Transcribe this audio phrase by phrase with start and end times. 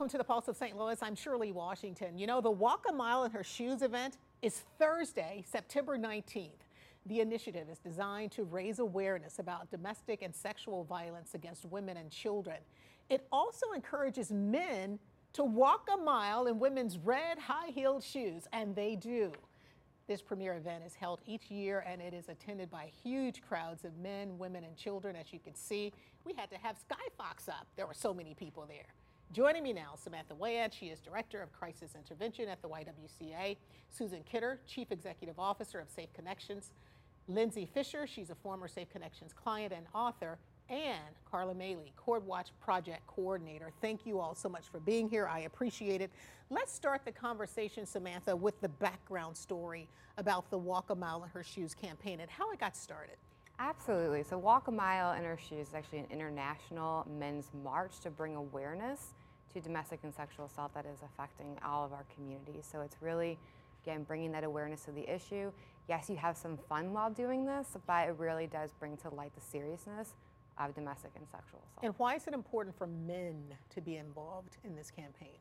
[0.00, 0.78] Welcome to the Pulse of St.
[0.78, 0.96] Louis.
[1.02, 2.16] I'm Shirley Washington.
[2.16, 6.64] You know, the Walk a Mile in Her Shoes event is Thursday, September 19th.
[7.04, 12.10] The initiative is designed to raise awareness about domestic and sexual violence against women and
[12.10, 12.56] children.
[13.10, 14.98] It also encourages men
[15.34, 19.30] to walk a mile in women's red high heeled shoes, and they do.
[20.06, 23.98] This premier event is held each year and it is attended by huge crowds of
[23.98, 25.14] men, women, and children.
[25.14, 25.92] As you can see,
[26.24, 27.66] we had to have Skyfox up.
[27.76, 28.86] There were so many people there.
[29.32, 30.72] Joining me now, Samantha Wayant.
[30.72, 33.56] She is Director of Crisis Intervention at the YWCA.
[33.88, 36.72] Susan Kidder, Chief Executive Officer of Safe Connections.
[37.28, 40.36] Lindsay Fischer, she's a former Safe Connections client and author
[40.68, 43.70] and Carla Maley, Court Watch Project Coordinator.
[43.80, 45.28] Thank you all so much for being here.
[45.28, 46.10] I appreciate it.
[46.48, 49.86] Let's start the conversation, Samantha, with the background story
[50.16, 53.14] about the Walk a Mile in Her Shoes campaign and how it got started.
[53.60, 54.24] Absolutely.
[54.24, 58.34] So, Walk a Mile in Her Shoes is actually an international men's march to bring
[58.34, 59.14] awareness
[59.54, 62.68] to domestic and sexual assault that is affecting all of our communities.
[62.70, 63.38] So, it's really,
[63.84, 65.52] again, bringing that awareness to the issue.
[65.88, 69.32] Yes, you have some fun while doing this, but it really does bring to light
[69.34, 70.14] the seriousness
[70.58, 71.84] of domestic and sexual assault.
[71.84, 73.42] And why is it important for men
[73.74, 75.38] to be involved in this campaign?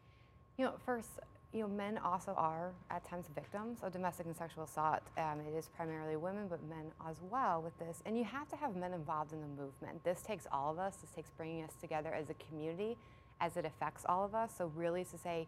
[0.58, 1.20] You know, first,
[1.54, 5.02] you know, men also are at times victims of domestic and sexual assault.
[5.18, 8.02] Um, it is primarily women, but men as well with this.
[8.06, 10.04] And you have to have men involved in the movement.
[10.04, 10.98] This takes all of us.
[10.98, 12.98] This takes bringing us together as a community,
[13.42, 14.52] as it affects all of us.
[14.58, 15.48] So really, to say,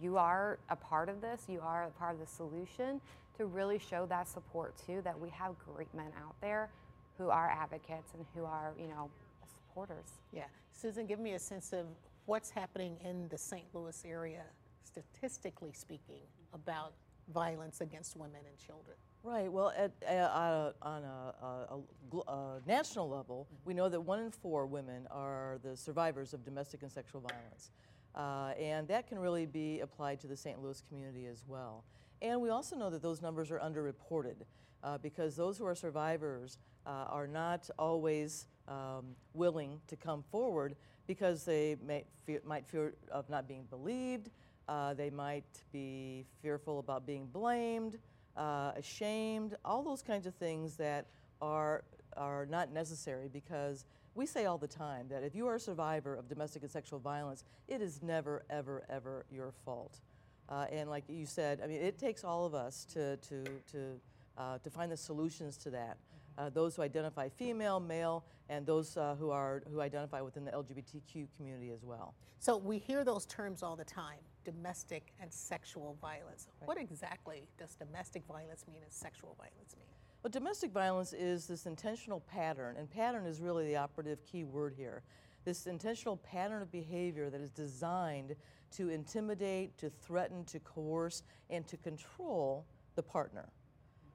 [0.00, 1.42] you are a part of this.
[1.48, 3.00] You are a part of the solution.
[3.38, 6.70] To really show that support too, that we have great men out there
[7.18, 9.10] who are advocates and who are, you know,
[9.52, 10.20] supporters.
[10.32, 10.44] Yeah.
[10.72, 11.86] Susan, give me a sense of
[12.26, 13.64] what's happening in the St.
[13.72, 14.42] Louis area,
[14.84, 16.92] statistically speaking, about
[17.32, 18.96] violence against women and children.
[19.22, 19.50] Right.
[19.50, 24.66] Well, at, uh, on a, a, a, national level, we know that one in four
[24.66, 27.70] women are the survivors of domestic and sexual violence.
[28.14, 30.62] Uh, and that can really be applied to the St.
[30.62, 31.84] Louis community as well.
[32.20, 34.36] And we also know that those numbers are underreported
[34.82, 40.76] uh, because those who are survivors uh, are not always um, willing to come forward
[41.06, 42.04] because they may
[42.46, 44.30] might fear of not being believed,
[44.68, 47.98] uh, they might be fearful about being blamed,
[48.36, 51.06] uh, ashamed, all those kinds of things that
[51.40, 51.84] are,
[52.16, 56.14] are not necessary because we say all the time that if you are a survivor
[56.14, 60.00] of domestic and sexual violence, it is never, ever, ever your fault.
[60.48, 64.00] Uh, and like you said, I mean, it takes all of us to, to, to,
[64.38, 65.96] uh, to find the solutions to that
[66.36, 70.50] uh, those who identify female, male, and those uh, who are who identify within the
[70.50, 72.14] LGBTQ community as well.
[72.38, 76.48] So we hear those terms all the time: domestic and sexual violence.
[76.60, 76.68] Right.
[76.68, 79.88] What exactly does domestic violence mean and sexual violence mean?
[80.22, 84.74] Well, domestic violence is this intentional pattern, and pattern is really the operative key word
[84.76, 85.02] here.
[85.44, 88.34] This intentional pattern of behavior that is designed
[88.76, 93.48] to intimidate, to threaten, to coerce, and to control the partner.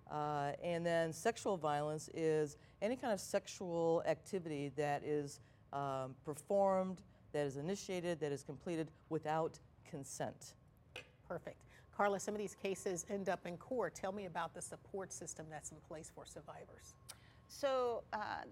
[0.10, 5.40] Uh, and then sexual violence is any kind of sexual activity that is
[5.72, 10.54] um, performed, that is initiated, that is completed without consent.
[11.28, 11.64] Perfect.
[11.96, 13.94] Carla, some of these cases end up in court.
[13.94, 16.94] Tell me about the support system that's in place for survivors.
[17.50, 18.44] So, uh,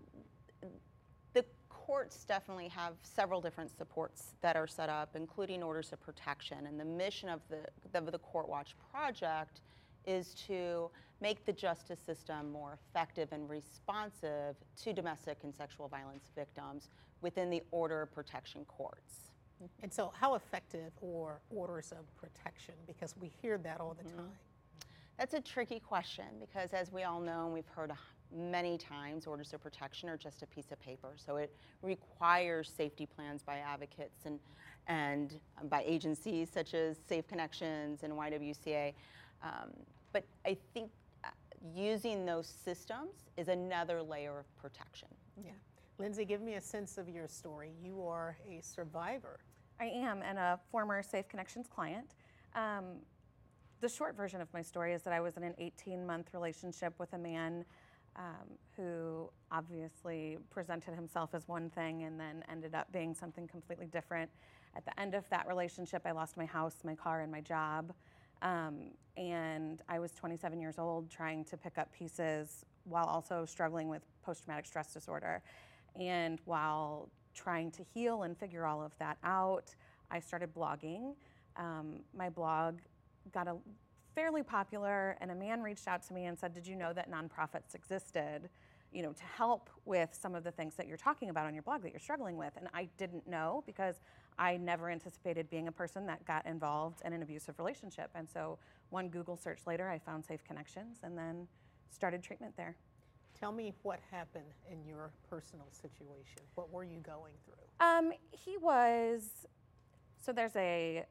[1.34, 6.68] the courts definitely have several different supports that are set up, including orders of protection.
[6.68, 9.62] And the mission of the, of the Court Watch project
[10.06, 10.90] is to
[11.22, 16.90] make the justice system more effective and responsive to domestic and sexual violence victims
[17.22, 19.32] within the order of protection courts.
[19.82, 22.76] And so, how effective are orders of protection?
[22.86, 24.18] Because we hear that all the mm-hmm.
[24.18, 24.32] time.
[25.18, 27.92] That's a tricky question because, as we all know, and we've heard
[28.36, 31.14] many times, orders of protection are just a piece of paper.
[31.16, 34.40] So it requires safety plans by advocates and
[34.88, 38.94] and by agencies such as Safe Connections and YWCA.
[39.44, 39.72] Um,
[40.14, 40.90] but I think
[41.76, 45.10] using those systems is another layer of protection.
[45.44, 45.52] Yeah.
[46.00, 47.72] Lindsay, give me a sense of your story.
[47.82, 49.40] You are a survivor.
[49.80, 52.14] I am, and a former Safe Connections client.
[52.56, 52.98] Um,
[53.82, 56.94] the short version of my story is that I was in an 18 month relationship
[57.00, 57.66] with a man
[58.16, 63.88] um, who obviously presented himself as one thing and then ended up being something completely
[63.88, 64.30] different.
[64.76, 67.94] At the end of that relationship, I lost my house, my car, and my job.
[68.44, 73.90] Um, and I was 27 years old trying to pick up pieces while also struggling
[73.90, 75.42] with post traumatic stress disorder.
[76.00, 79.76] And while trying to heal and figure all of that out,
[80.12, 81.16] I started blogging.
[81.56, 82.80] Um, my blog
[83.32, 83.58] got a
[84.16, 87.10] fairly popular, and a man reached out to me and said, "Did you know that
[87.10, 88.50] nonprofits existed,
[88.92, 91.64] you know, to help with some of the things that you're talking about on your
[91.64, 94.02] blog that you're struggling with?" And I didn't know because
[94.40, 98.10] I never anticipated being a person that got involved in an abusive relationship.
[98.16, 98.58] And so,
[98.90, 101.48] one Google search later, I found Safe Connections, and then
[101.90, 102.76] started treatment there.
[103.40, 106.42] Tell me what happened in your personal situation.
[106.56, 107.86] What were you going through?
[107.86, 109.46] Um, he was
[110.24, 111.06] so there's a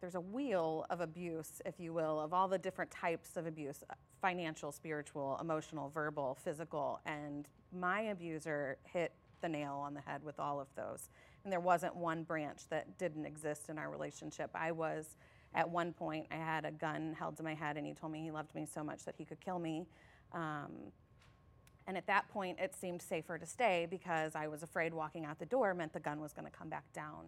[0.00, 3.84] there's a wheel of abuse, if you will, of all the different types of abuse
[3.90, 7.00] uh, financial, spiritual, emotional, verbal, physical.
[7.04, 7.46] And
[7.78, 9.12] my abuser hit
[9.42, 11.10] the nail on the head with all of those.
[11.44, 14.50] And there wasn't one branch that didn't exist in our relationship.
[14.54, 15.16] I was,
[15.54, 18.22] at one point, I had a gun held to my head, and he told me
[18.22, 19.86] he loved me so much that he could kill me.
[20.32, 20.92] Um,
[21.90, 25.40] and at that point, it seemed safer to stay because I was afraid walking out
[25.40, 27.24] the door meant the gun was going to come back down.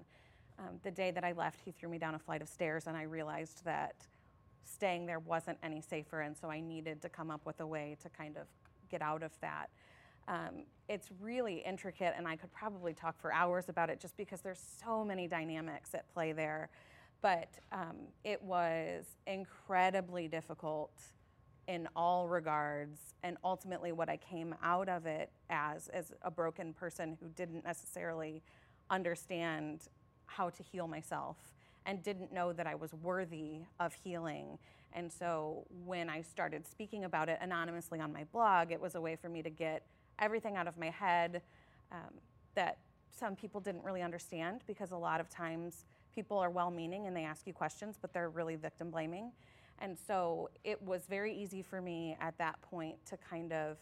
[0.57, 2.97] Um, the day that I left, he threw me down a flight of stairs, and
[2.97, 4.07] I realized that
[4.63, 7.97] staying there wasn't any safer, and so I needed to come up with a way
[8.05, 8.47] to kind of
[8.89, 9.69] get out of that.
[10.29, 14.43] Um, it's really intricate, and I could probably talk for hours about it just because
[14.43, 16.69] there's so many dynamics at play there.
[17.21, 20.93] But um, it was incredibly difficult
[21.69, 26.73] in all regards, and ultimately, what I came out of it as as a broken
[26.73, 28.43] person who didn't necessarily
[28.91, 29.89] understand
[30.27, 31.37] how to heal myself
[31.87, 34.59] and didn't know that I was worthy of healing.
[34.93, 39.01] And so when I started speaking about it anonymously on my blog, it was a
[39.01, 39.85] way for me to get
[40.19, 41.43] everything out of my head
[41.91, 42.15] um,
[42.55, 42.79] that
[43.11, 47.17] some people didn't really understand because a lot of times people are well meaning and
[47.17, 49.33] they ask you questions, but they're really victim blaming.
[49.83, 53.77] And so it was very easy for me at that point to kind of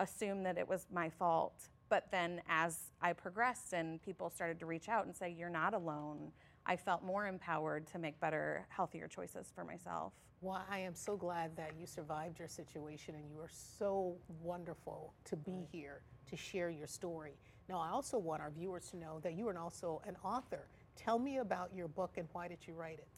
[0.00, 4.66] assume that it was my fault but then as I progressed and people started to
[4.66, 6.32] reach out and say, You're not alone,
[6.64, 10.12] I felt more empowered to make better, healthier choices for myself.
[10.40, 15.14] Well, I am so glad that you survived your situation and you are so wonderful
[15.24, 17.38] to be here to share your story.
[17.68, 20.68] Now, I also want our viewers to know that you are also an author.
[20.94, 23.08] Tell me about your book and why did you write it?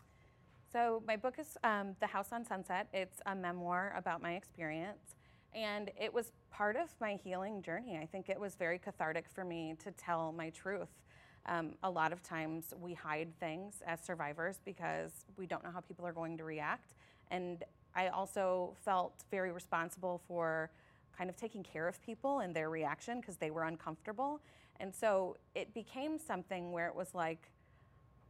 [0.71, 2.89] So, my book is um, The House on Sunset.
[2.93, 5.17] It's a memoir about my experience.
[5.55, 7.99] And it was part of my healing journey.
[8.01, 10.91] I think it was very cathartic for me to tell my truth.
[11.47, 15.81] Um, a lot of times we hide things as survivors because we don't know how
[15.81, 16.93] people are going to react.
[17.31, 17.65] And
[17.97, 20.71] I also felt very responsible for
[21.17, 24.43] kind of taking care of people and their reaction because they were uncomfortable.
[24.81, 27.51] And so it became something where it was like,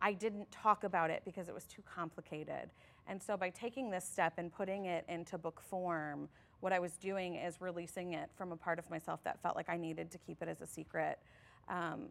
[0.01, 2.71] I didn't talk about it because it was too complicated.
[3.07, 6.29] And so by taking this step and putting it into book form,
[6.61, 9.69] what I was doing is releasing it from a part of myself that felt like
[9.69, 11.19] I needed to keep it as a secret.
[11.69, 12.09] Um,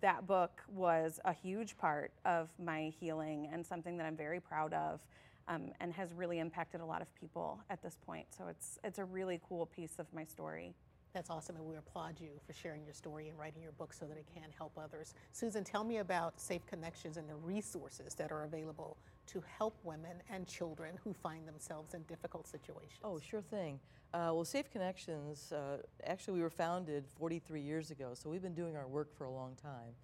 [0.00, 4.72] that book was a huge part of my healing and something that I'm very proud
[4.72, 5.00] of
[5.48, 8.26] um, and has really impacted a lot of people at this point.
[8.36, 10.74] So it's, it's a really cool piece of my story.
[11.12, 14.06] That's awesome, and we applaud you for sharing your story and writing your book so
[14.06, 15.14] that it can help others.
[15.32, 20.22] Susan, tell me about Safe Connections and the resources that are available to help women
[20.30, 23.00] and children who find themselves in difficult situations.
[23.02, 23.80] Oh, sure thing.
[24.14, 28.54] Uh, well, Safe Connections, uh, actually, we were founded 43 years ago, so we've been
[28.54, 29.94] doing our work for a long time.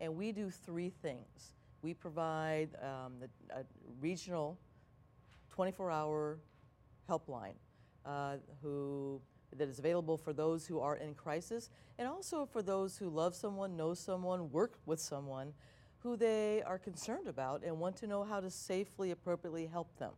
[0.00, 1.52] And we do three things.
[1.82, 3.66] We provide um, the
[4.00, 4.58] regional
[5.50, 6.38] 24 hour
[7.08, 7.54] helpline
[8.06, 9.20] uh, who
[9.56, 13.34] that is available for those who are in crisis and also for those who love
[13.34, 15.52] someone, know someone, work with someone
[15.98, 20.12] who they are concerned about and want to know how to safely, appropriately help them.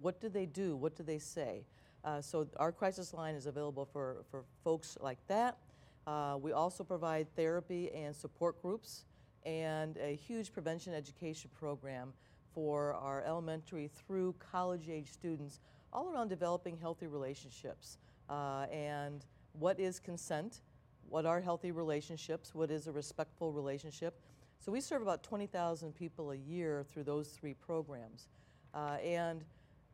[0.00, 0.76] What do they do?
[0.76, 1.64] What do they say?
[2.04, 5.58] Uh, so our crisis line is available for, for folks like that.
[6.06, 9.04] Uh, we also provide therapy and support groups
[9.44, 12.12] and a huge prevention education program
[12.54, 15.60] for our elementary through college age students
[15.92, 17.98] all around developing healthy relationships
[18.28, 20.60] uh, and what is consent,
[21.08, 24.20] what are healthy relationships, what is a respectful relationship.
[24.60, 28.28] So we serve about 20,000 people a year through those three programs.
[28.74, 29.44] Uh, and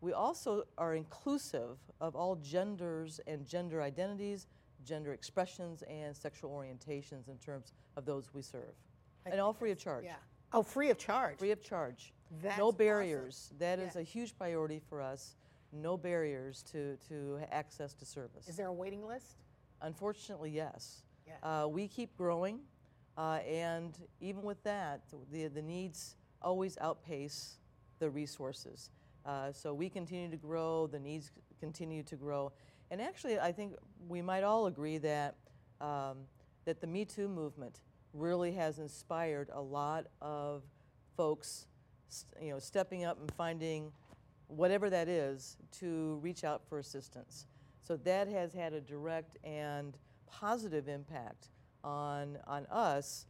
[0.01, 4.47] we also are inclusive of all genders and gender identities,
[4.85, 8.75] gender expressions, and sexual orientations in terms of those we serve.
[9.27, 10.05] I and all free of charge.
[10.05, 10.17] Yeah.
[10.53, 11.39] Oh, free of charge.
[11.39, 12.13] Free of charge.
[12.43, 13.47] That's no barriers.
[13.47, 13.59] Awesome.
[13.59, 13.87] That yeah.
[13.87, 15.37] is a huge priority for us
[15.75, 18.49] no barriers to, to access to service.
[18.49, 19.37] Is there a waiting list?
[19.83, 21.03] Unfortunately, yes.
[21.27, 21.65] Yeah.
[21.65, 22.61] Uh, we keep growing,
[23.17, 25.03] uh, and even with that,
[25.33, 27.59] the, the needs always outpace
[27.99, 28.91] the resources.
[29.25, 32.53] Uh, so we continue to grow, the needs continue to grow.
[32.91, 33.75] And actually, I think
[34.09, 35.37] we might all agree that,
[35.81, 36.19] um,
[36.67, 37.81] that the Me Too movement
[38.13, 40.63] really has inspired a lot of
[41.17, 41.67] folks
[42.41, 43.91] you know, stepping up and finding
[44.49, 47.47] whatever that is to reach out for assistance.
[47.83, 49.97] So that has had a direct and
[50.27, 51.49] positive impact
[51.83, 53.27] on, on us.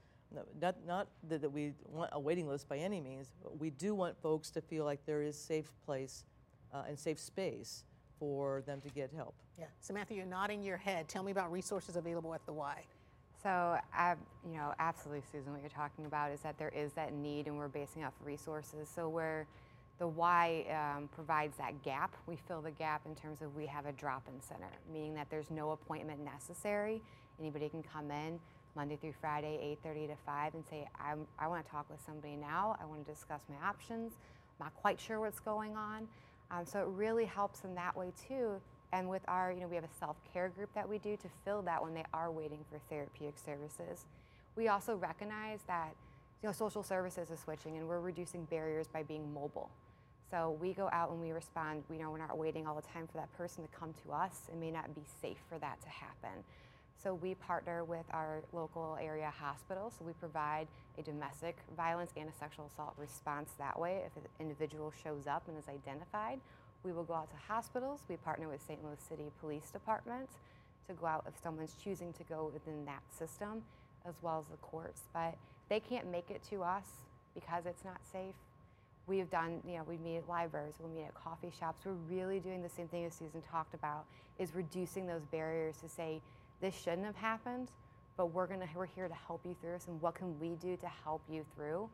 [0.61, 3.95] Not, not that, that we want a waiting list by any means, but we do
[3.95, 6.25] want folks to feel like there is safe place
[6.73, 7.85] uh, and safe space
[8.19, 9.35] for them to get help.
[9.59, 9.67] Yeah.
[9.81, 11.09] Samantha, you're nodding your head.
[11.09, 12.83] Tell me about resources available at the Y.
[13.43, 17.13] So, uh, you know, absolutely, Susan, what you're talking about is that there is that
[17.13, 18.89] need and we're basing off resources.
[18.93, 19.47] So, where
[19.99, 23.87] the Y um, provides that gap, we fill the gap in terms of we have
[23.87, 27.01] a drop in center, meaning that there's no appointment necessary.
[27.39, 28.41] Anybody can come in
[28.75, 32.37] Monday through Friday, 8.30 to 5, and say, I'm, I want to talk with somebody
[32.37, 32.77] now.
[32.81, 34.15] I want to discuss my options.
[34.59, 36.09] I'm not quite sure what's going on.
[36.51, 38.61] Um, so, it really helps in that way, too.
[38.93, 41.63] And with our, you know, we have a self-care group that we do to fill
[41.63, 44.05] that when they are waiting for therapeutic services.
[44.57, 45.95] We also recognize that,
[46.43, 49.71] you know, social services is switching and we're reducing barriers by being mobile.
[50.35, 51.85] So we go out and we respond.
[51.89, 54.49] We know we're not waiting all the time for that person to come to us.
[54.51, 56.43] It may not be safe for that to happen.
[57.01, 59.93] So we partner with our local area hospital.
[59.97, 60.67] So we provide
[60.99, 65.47] a domestic violence and a sexual assault response that way if an individual shows up
[65.47, 66.41] and is identified.
[66.83, 68.01] We will go out to hospitals.
[68.09, 68.83] We partner with St.
[68.83, 70.31] Louis City Police Department
[70.89, 73.63] to go out if someone's choosing to go within that system,
[74.05, 75.03] as well as the courts.
[75.13, 75.37] But
[75.69, 76.87] they can't make it to us
[77.37, 78.35] because it's not safe.
[79.07, 81.83] We've done, you know, we meet at libraries, we meet at coffee shops.
[81.85, 84.07] We're really doing the same thing as Susan talked about,
[84.39, 86.23] is reducing those barriers to say,
[86.61, 87.71] this shouldn't have happened,
[88.17, 90.77] but we're gonna, we're here to help you through this, and what can we do
[90.77, 91.89] to help you through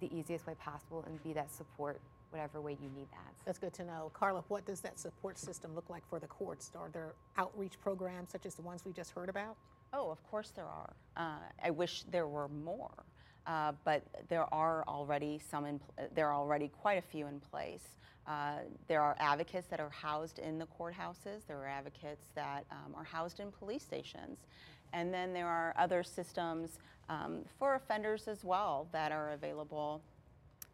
[0.00, 3.32] the easiest way possible and be that support whatever way you need that.
[3.44, 4.10] That's good to know.
[4.12, 6.72] Carla, what does that support system look like for the courts?
[6.76, 9.56] Are there outreach programs such as the ones we just heard about?
[9.92, 10.92] Oh, of course there are.
[11.16, 12.90] Uh, I wish there were more,
[13.46, 15.66] uh, but there are already some.
[15.66, 15.80] In,
[16.14, 17.88] there are already quite a few in place.
[18.26, 18.58] Uh,
[18.88, 21.46] there are advocates that are housed in the courthouses.
[21.46, 24.38] There are advocates that um, are housed in police stations,
[24.92, 30.00] and then there are other systems um, for offenders as well that are available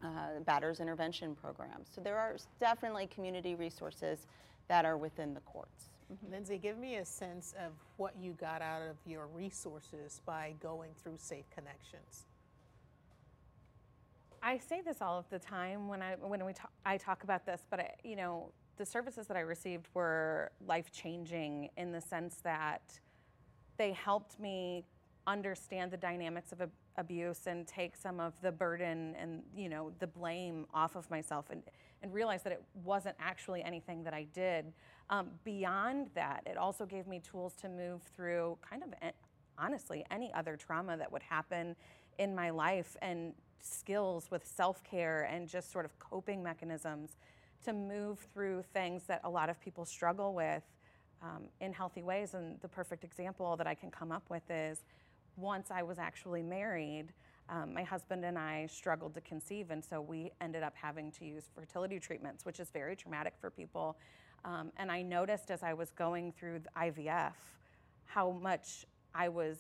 [0.04, 1.88] uh, batters intervention programs.
[1.94, 4.26] So there are definitely community resources
[4.68, 5.90] that are within the courts.
[6.12, 6.32] Mm-hmm.
[6.32, 10.90] Lindsay, give me a sense of what you got out of your resources by going
[11.02, 12.26] through Safe Connections.
[14.42, 17.44] I say this all of the time when I when we talk, I talk about
[17.44, 22.00] this, but I, you know the services that I received were life changing in the
[22.00, 22.98] sense that
[23.76, 24.84] they helped me
[25.26, 26.62] understand the dynamics of
[26.96, 31.50] abuse and take some of the burden and you know the blame off of myself
[31.50, 31.62] and,
[32.02, 34.72] and realize that it wasn't actually anything that I did.
[35.10, 38.94] Um, beyond that, it also gave me tools to move through kind of
[39.58, 41.76] honestly any other trauma that would happen
[42.18, 47.16] in my life and skills with self-care and just sort of coping mechanisms
[47.64, 50.62] to move through things that a lot of people struggle with
[51.22, 52.34] um, in healthy ways.
[52.34, 54.84] And the perfect example that I can come up with is
[55.36, 57.12] once I was actually married,
[57.48, 61.24] um, my husband and I struggled to conceive, and so we ended up having to
[61.24, 63.96] use fertility treatments, which is very traumatic for people.
[64.44, 67.32] Um, and I noticed as I was going through IVF
[68.04, 69.58] how much I was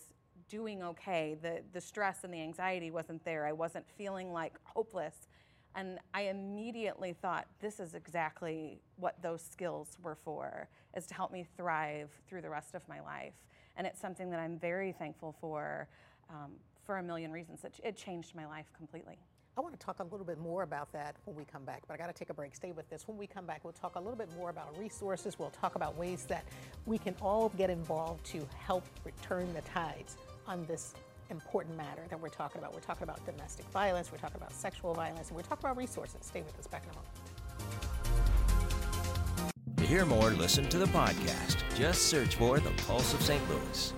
[0.50, 1.36] doing okay.
[1.40, 3.46] The, the stress and the anxiety wasn't there.
[3.46, 5.28] I wasn't feeling like hopeless.
[5.74, 11.32] And I immediately thought, this is exactly what those skills were for, is to help
[11.32, 13.34] me thrive through the rest of my life
[13.80, 15.88] and it's something that I'm very thankful for
[16.28, 16.52] um,
[16.84, 17.64] for a million reasons.
[17.64, 19.18] It, it changed my life completely.
[19.56, 21.94] I want to talk a little bit more about that when we come back, but
[21.94, 22.54] I got to take a break.
[22.54, 23.08] Stay with this.
[23.08, 25.38] When we come back, we'll talk a little bit more about resources.
[25.38, 26.44] We'll talk about ways that
[26.84, 30.18] we can all get involved to help return the tides
[30.50, 30.94] on this
[31.30, 32.74] important matter that we're talking about.
[32.74, 36.18] We're talking about domestic violence, we're talking about sexual violence, and we're talking about resources.
[36.22, 37.14] Stay with us back in a moment.
[39.76, 41.58] To hear more, listen to the podcast.
[41.76, 43.40] Just search for The Pulse of St.
[43.48, 43.94] Louis.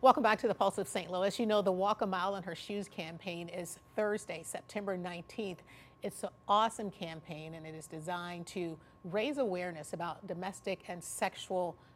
[0.00, 1.10] Welcome back to the Pulse of St.
[1.10, 1.38] Louis.
[1.38, 5.58] You know, the Walk a Mile in Her Shoes campaign is Thursday, September 19th.
[6.02, 11.72] It's an awesome campaign and it is designed to raise awareness about domestic and sexual
[11.72, 11.91] violence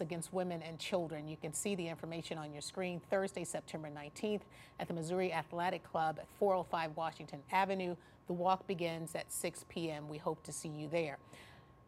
[0.00, 1.28] against women and children.
[1.28, 4.42] You can see the information on your screen Thursday, September 19th
[4.78, 7.96] at the Missouri Athletic Club at 405 Washington Avenue.
[8.26, 10.08] The walk begins at 6 p.m.
[10.08, 11.18] We hope to see you there.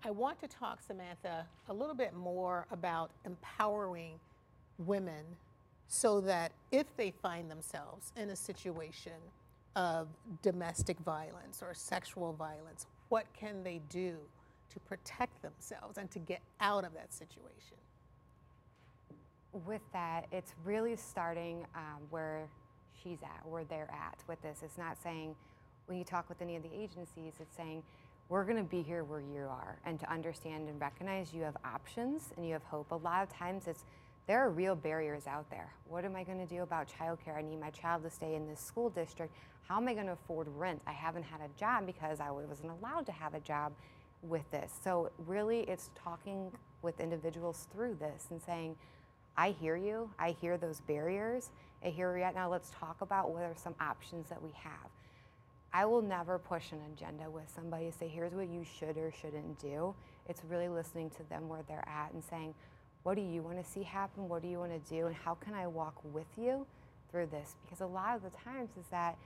[0.05, 4.19] I want to talk, Samantha, a little bit more about empowering
[4.79, 5.25] women
[5.87, 9.13] so that if they find themselves in a situation
[9.77, 10.09] of
[10.43, 14.17] domestic violence or sexual violence, what can they do
[14.73, 17.77] to protect themselves and to get out of that situation?
[19.67, 22.49] With that, it's really starting um, where
[23.03, 24.61] she's at, where they're at with this.
[24.63, 25.35] It's not saying,
[25.87, 27.83] when you talk with any of the agencies, it's saying,
[28.29, 31.57] we're going to be here where you are and to understand and recognize you have
[31.65, 32.91] options and you have hope.
[32.93, 33.85] A lot of times it's
[34.27, 35.69] there are real barriers out there.
[35.89, 37.37] What am I going to do about childcare?
[37.37, 39.35] I need my child to stay in this school district.
[39.69, 40.81] How am I going to afford rent?
[40.87, 43.73] I haven't had a job because I wasn't allowed to have a job
[44.23, 44.73] with this.
[44.83, 46.51] So, really, it's talking
[46.83, 48.77] with individuals through this and saying,
[49.37, 50.11] I hear you.
[50.19, 51.51] I hear those barriers.
[51.85, 52.27] I hear you.
[52.35, 54.91] Now, let's talk about what are some options that we have.
[55.73, 59.11] I will never push an agenda with somebody to say, here's what you should or
[59.11, 59.95] shouldn't do.
[60.29, 62.55] It's really listening to them where they're at and saying,
[63.05, 64.29] what do you want to see happen?
[64.29, 65.07] What do you want to do?
[65.07, 66.67] And how can I walk with you
[67.11, 67.57] through this?
[67.65, 69.17] Because a lot of the times is that,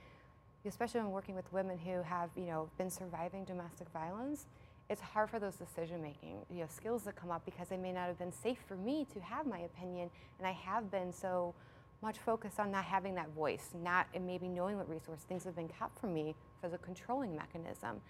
[0.65, 4.45] especially when working with women who have, you know, been surviving domestic violence,
[4.89, 7.91] it's hard for those decision making you know skills to come up because they may
[7.91, 11.53] not have been safe for me to have my opinion and i have been so
[12.01, 15.55] much focused on not having that voice not and maybe knowing what resource things have
[15.55, 18.01] been kept from me as a controlling mechanism.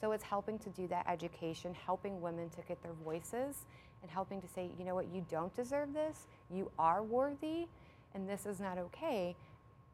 [0.00, 3.64] So it's helping to do that education helping women to get their voices
[4.02, 5.06] and helping to say you know what?
[5.12, 6.26] You don't deserve this.
[6.50, 7.66] You are worthy
[8.14, 9.36] and this is not okay.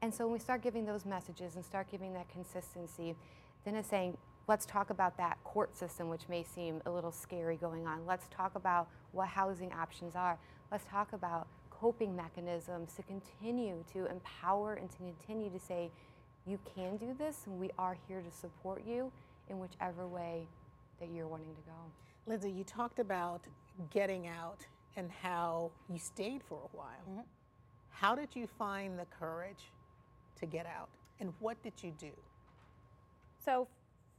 [0.00, 3.14] And so when we start giving those messages and start giving that consistency
[3.64, 4.16] then it's saying
[4.48, 8.06] Let's talk about that court system, which may seem a little scary going on.
[8.06, 10.38] Let's talk about what housing options are.
[10.72, 15.90] Let's talk about coping mechanisms to continue to empower and to continue to say,
[16.46, 19.12] you can do this, and we are here to support you
[19.50, 20.46] in whichever way
[20.98, 21.76] that you're wanting to go.
[22.26, 23.42] Lindsay, you talked about
[23.90, 27.04] getting out and how you stayed for a while.
[27.10, 27.20] Mm-hmm.
[27.90, 29.72] How did you find the courage
[30.40, 30.88] to get out,
[31.20, 32.12] and what did you do?
[33.44, 33.68] So,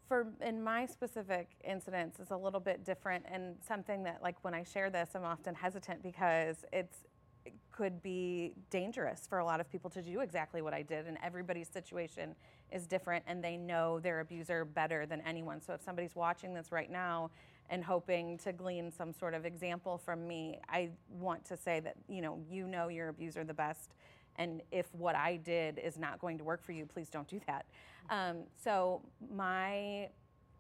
[0.10, 4.56] for in my specific incidents is a little bit different and something that like when
[4.56, 6.98] I share this I'm often hesitant because it's
[7.46, 11.08] it could be dangerous for a lot of people to do exactly what I did
[11.08, 12.36] and everybody's situation
[12.72, 15.62] is different and they know their abuser better than anyone.
[15.62, 17.32] So if somebody's watching this right now
[17.70, 21.96] and hoping to glean some sort of example from me, I want to say that
[22.10, 23.94] you know you know your abuser the best
[24.40, 27.40] and if what I did is not going to work for you, please don't do
[27.46, 27.66] that.
[28.10, 29.02] Um, so
[29.36, 30.10] my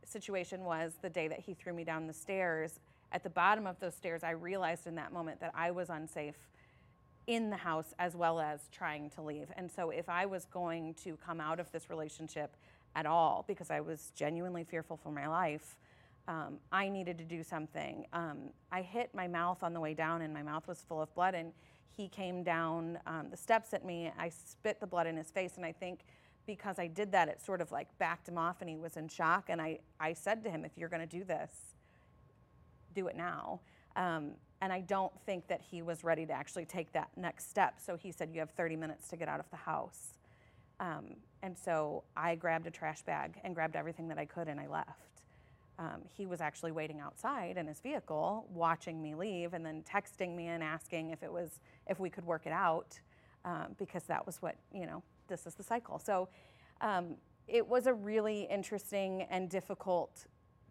[0.05, 2.79] situation was the day that he threw me down the stairs.
[3.11, 6.35] At the bottom of those stairs, I realized in that moment that I was unsafe
[7.25, 9.47] in the house as well as trying to leave.
[9.55, 12.55] And so if I was going to come out of this relationship
[12.95, 15.77] at all, because I was genuinely fearful for my life,
[16.27, 18.05] um, I needed to do something.
[18.13, 21.13] Um, I hit my mouth on the way down, and my mouth was full of
[21.15, 21.33] blood.
[21.33, 21.53] And
[21.95, 24.11] he came down um, the steps at me.
[24.17, 26.01] I spit the blood in his face, and I think
[26.45, 29.07] because I did that, it sort of like backed him off, and he was in
[29.07, 29.45] shock.
[29.49, 31.51] And I, I said to him, "If you're going to do this,
[32.93, 33.61] do it now."
[33.95, 37.79] Um, and I don't think that he was ready to actually take that next step.
[37.79, 40.17] So he said, "You have 30 minutes to get out of the house."
[40.79, 44.59] Um, and so I grabbed a trash bag and grabbed everything that I could, and
[44.59, 45.09] I left
[45.79, 50.35] um, he was actually waiting outside in his vehicle, watching me leave, and then texting
[50.35, 52.99] me and asking if it was if we could work it out,
[53.45, 55.01] um, because that was what you know.
[55.29, 55.97] This is the cycle.
[55.97, 56.27] So
[56.81, 57.15] um,
[57.47, 60.25] it was a really interesting and difficult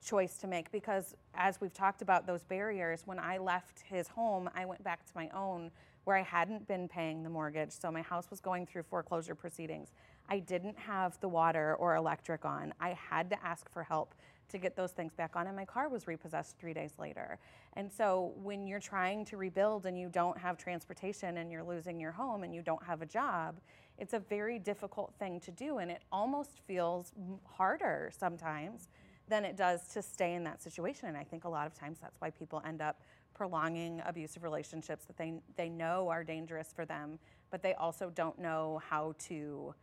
[0.04, 4.50] choice to make because, as we've talked about those barriers, when I left his home,
[4.54, 5.70] I went back to my own
[6.04, 7.72] where I hadn't been paying the mortgage.
[7.72, 9.92] So my house was going through foreclosure proceedings.
[10.28, 12.72] I didn't have the water or electric on.
[12.80, 14.14] I had to ask for help
[14.48, 17.38] to get those things back on, and my car was repossessed three days later.
[17.74, 22.00] And so, when you're trying to rebuild and you don't have transportation and you're losing
[22.00, 23.60] your home and you don't have a job,
[23.98, 27.12] it's a very difficult thing to do, and it almost feels
[27.44, 28.88] harder sometimes
[29.28, 31.08] than it does to stay in that situation.
[31.08, 33.02] And I think a lot of times that's why people end up
[33.34, 37.18] prolonging abusive relationships that they, they know are dangerous for them,
[37.50, 39.74] but they also don't know how to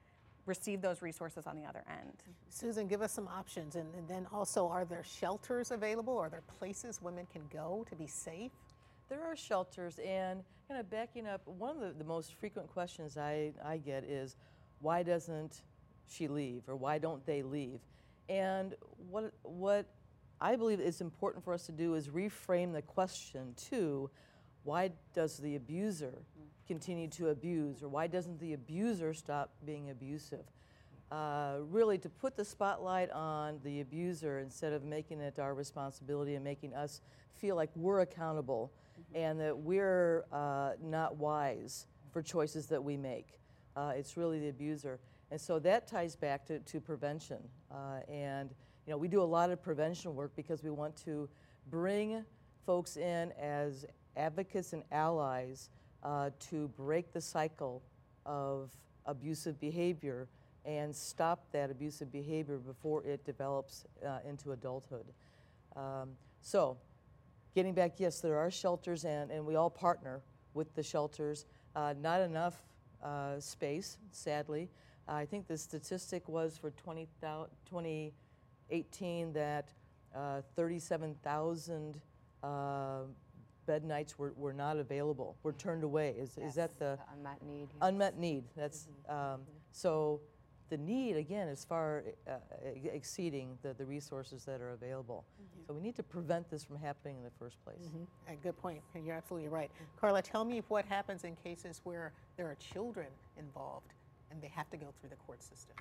[0.45, 2.23] receive those resources on the other end.
[2.49, 3.75] Susan, give us some options.
[3.75, 6.17] And, and, then also, are there shelters available?
[6.17, 8.51] Are there places women can go to be safe?
[9.10, 9.99] There are shelters.
[9.99, 14.03] And kind of backing up, one of the, the most frequent questions I, I get
[14.03, 14.36] is
[14.79, 15.62] why doesn't
[16.08, 17.79] she leave or why don't they leave?
[18.29, 18.75] And
[19.10, 19.86] what, what
[20.41, 24.10] I believe is important for us to do is reframe the question to
[24.63, 26.23] why does the abuser
[26.67, 30.45] continue to abuse, or why doesn't the abuser stop being abusive?
[31.12, 36.36] uh, really to put the spotlight on the abuser instead of making it our responsibility
[36.36, 37.01] and making us
[37.34, 38.71] feel like we're accountable
[39.13, 43.39] and that we're uh, not wise for choices that we make.
[43.75, 44.99] Uh, it's really the abuser.
[45.32, 47.38] And so that ties back to, to prevention.
[47.71, 48.49] Uh, and,
[48.86, 51.30] you know, we do a lot of prevention work because we want to
[51.69, 52.23] bring
[52.65, 53.86] folks in as
[54.17, 55.69] advocates and allies
[56.03, 57.81] uh, to break the cycle
[58.25, 58.71] of
[59.05, 60.27] abusive behavior
[60.65, 65.05] and stop that abusive behavior before it develops uh, into adulthood.
[65.75, 66.77] Um, so,
[67.53, 70.21] getting back, yes, there are shelters, and, and we all partner
[70.53, 71.45] with the shelters.
[71.75, 72.63] Uh, not enough
[73.03, 74.69] uh, space, sadly.
[75.08, 79.71] I think the statistic was for 20, 2018 that
[80.15, 82.01] uh, 37,000
[82.41, 82.47] uh,
[83.65, 86.15] bed nights were, were not available, were turned away.
[86.17, 87.67] Is, is that the, The unmet need.
[87.71, 87.80] yes.
[87.82, 88.43] unmet need?
[88.56, 90.21] That's um, so.
[90.69, 92.38] The need again is far uh,
[92.91, 95.23] exceeding the, the resources that are available.
[95.67, 97.91] So we need to prevent this from happening in the first place.
[98.28, 99.69] A good point, and you're absolutely right.
[100.01, 103.06] Carla, tell me what happens in cases where there are children
[103.38, 103.93] involved
[104.32, 105.75] and they have to go through the court system.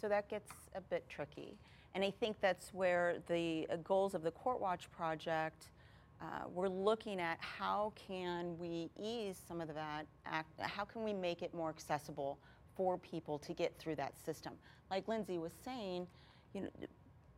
[0.00, 1.56] So that gets a bit tricky.
[1.94, 5.68] And I think that's where the uh, goals of the Court Watch project,
[6.20, 11.12] uh, we're looking at how can we ease some of that, act, how can we
[11.12, 12.38] make it more accessible
[12.78, 14.52] for people to get through that system.
[14.88, 16.06] Like Lindsay was saying,
[16.54, 16.68] you know,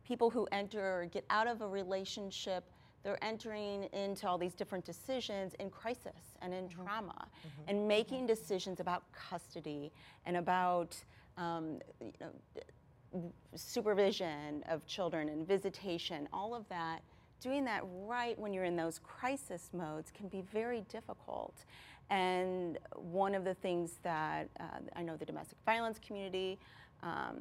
[0.05, 2.63] people who enter or get out of a relationship,
[3.03, 7.27] they're entering into all these different decisions in crisis and in trauma
[7.67, 9.91] and making decisions about custody
[10.27, 10.95] and about
[11.37, 17.01] um, you know, supervision of children and visitation, all of that,
[17.41, 21.65] doing that right when you're in those crisis modes can be very difficult.
[22.09, 26.59] And one of the things that uh, I know the domestic violence community
[27.03, 27.37] um,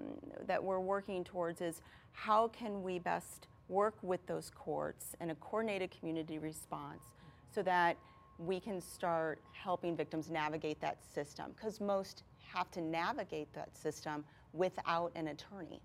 [0.46, 1.82] that we're working towards is
[2.12, 7.02] how can we best work with those courts in a coordinated community response
[7.54, 7.96] so that
[8.38, 11.52] we can start helping victims navigate that system?
[11.54, 15.80] Because most have to navigate that system without an attorney.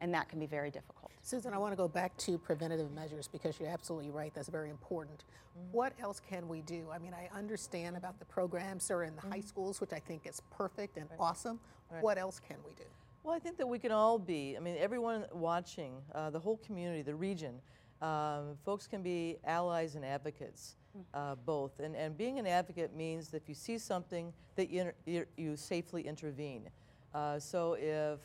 [0.00, 3.28] And that can be very difficult Susan, I want to go back to preventative measures
[3.28, 4.32] because you're absolutely right.
[4.34, 5.24] That's very important.
[5.70, 6.86] What else can we do?
[6.92, 10.00] I mean, I understand about the programs that are in the high schools, which I
[10.00, 11.60] think is perfect and awesome.
[12.00, 12.84] What else can we do?
[13.22, 16.56] Well, I think that we can all be, I mean, everyone watching, uh, the whole
[16.56, 17.60] community, the region,
[18.00, 20.74] um, folks can be allies and advocates,
[21.14, 21.78] uh, both.
[21.78, 24.90] And, and being an advocate means that if you see something, that you,
[25.36, 26.68] you safely intervene.
[27.14, 28.18] Uh, so if,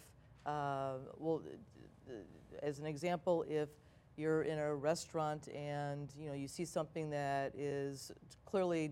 [0.48, 1.44] uh, well,
[2.62, 3.70] as an example, if
[4.15, 8.12] you're in a restaurant and you know you see something that is
[8.46, 8.91] clearly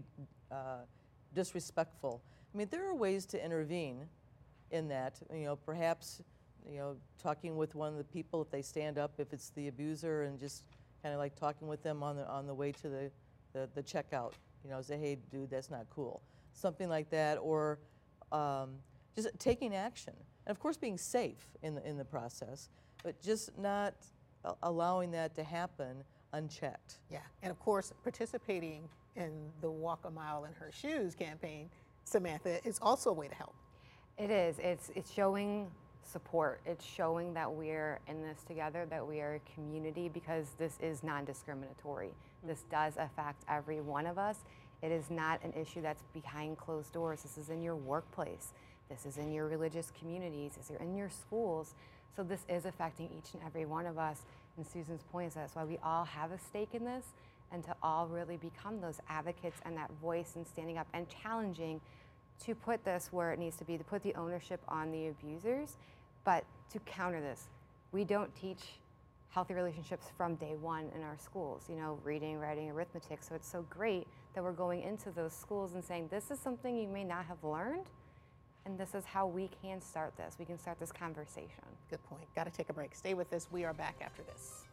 [0.51, 0.79] uh,
[1.33, 2.21] disrespectful,
[2.53, 4.05] I mean, there are ways to intervene
[4.71, 5.19] in that.
[5.33, 6.21] You know, perhaps,
[6.69, 9.67] you know, talking with one of the people if they stand up, if it's the
[9.67, 10.63] abuser, and just
[11.03, 13.11] kind of like talking with them on the on the way to the,
[13.53, 14.33] the, the checkout.
[14.63, 16.21] You know, say, hey, dude, that's not cool.
[16.53, 17.79] Something like that, or
[18.31, 18.75] um,
[19.15, 20.13] just taking action,
[20.47, 22.69] and of course being safe in the in the process,
[23.05, 23.93] but just not
[24.43, 26.97] a- allowing that to happen unchecked.
[27.09, 31.69] Yeah, and of course, participating in the Walk a Mile in Her Shoes campaign,
[32.03, 33.55] Samantha, is also a way to help.
[34.17, 34.57] It is.
[34.59, 35.69] It's it's showing
[36.03, 36.61] support.
[36.65, 41.03] It's showing that we're in this together, that we are a community because this is
[41.03, 42.09] non-discriminatory.
[42.09, 42.47] Mm.
[42.47, 44.37] This does affect every one of us.
[44.81, 47.23] It is not an issue that's behind closed doors.
[47.23, 48.53] This is in your workplace.
[48.89, 50.53] This is in your religious communities.
[50.57, 51.73] This is in your schools.
[52.15, 54.21] So this is affecting each and every one of us.
[54.57, 57.05] And Susan's point is that's why we all have a stake in this
[57.51, 61.81] and to all really become those advocates and that voice and standing up and challenging
[62.45, 65.77] to put this where it needs to be, to put the ownership on the abusers,
[66.23, 67.47] but to counter this.
[67.91, 68.59] We don't teach
[69.29, 73.21] healthy relationships from day one in our schools, you know, reading, writing, arithmetic.
[73.21, 76.77] So it's so great that we're going into those schools and saying, this is something
[76.77, 77.85] you may not have learned,
[78.65, 80.35] and this is how we can start this.
[80.39, 81.63] We can start this conversation.
[81.89, 82.25] Good point.
[82.35, 82.95] Got to take a break.
[82.95, 83.47] Stay with us.
[83.51, 84.63] We are back after this.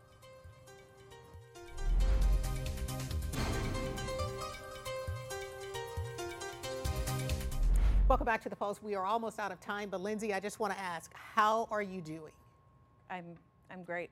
[8.09, 8.83] Welcome back to the Pulse.
[8.83, 11.83] We are almost out of time, but Lindsay, I just want to ask, how are
[11.83, 12.33] you doing?
[13.11, 13.25] I'm
[13.71, 14.11] I'm great.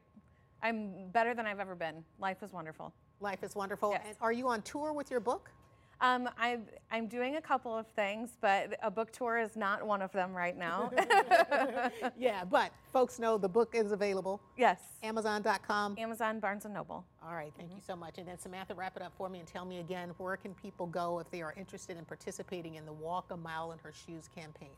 [0.63, 2.03] I'm better than I've ever been.
[2.19, 2.95] Life is wonderful.
[3.21, 3.91] Life is wonderful.
[3.93, 4.03] Yes.
[4.07, 5.51] And are you on tour with your book?
[6.03, 10.01] Um, I'm I'm doing a couple of things, but a book tour is not one
[10.01, 10.91] of them right now.
[12.19, 14.41] Yeah, but folks know the book is available.
[14.57, 14.81] yes.
[15.03, 15.97] Amazon.com.
[15.99, 17.05] Amazon, Barnes and Noble.
[17.25, 18.19] All right, thank you so much.
[18.19, 20.87] And then Samantha, wrap it up for me and tell me again where can people
[20.87, 24.29] go if they are interested in participating in the Walk a Mile in Her Shoes
[24.35, 24.71] campaign?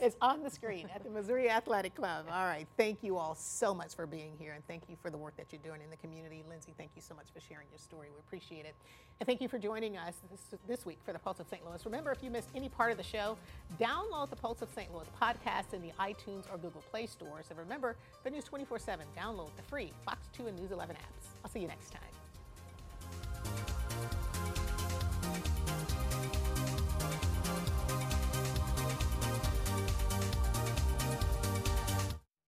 [0.00, 2.26] it's on the screen at the Missouri Athletic Club.
[2.30, 2.66] All right.
[2.76, 5.46] Thank you all so much for being here and thank you for the work that
[5.50, 6.44] you're doing in the community.
[6.48, 8.08] Lindsay, thank you so much for sharing your story.
[8.12, 8.74] We appreciate it.
[9.18, 11.64] And thank you for joining us this, this week for the Pulse of St.
[11.66, 11.84] Louis.
[11.84, 13.36] Remember, if you missed any part of the show,
[13.80, 14.92] download the Pulse of St.
[14.94, 17.46] Louis podcast in the iTunes or Google Play stores.
[17.50, 21.26] And remember, the News 24 7, download the free Fox 2 and News 11 apps.
[21.44, 22.19] I'll see you next time.